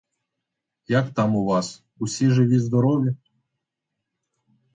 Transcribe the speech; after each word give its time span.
Як 0.99 1.11
там 1.19 1.35
у 1.41 1.45
вас— 1.45 1.83
усі 1.99 2.29
живі-здорові? 2.31 3.15